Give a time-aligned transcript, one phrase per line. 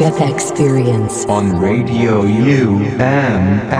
[0.00, 1.26] The Experience.
[1.26, 3.70] on Radio UMX.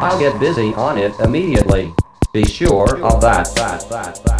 [0.00, 1.92] I'll get busy on it immediately.
[2.32, 4.39] Be sure of that, that, that, that.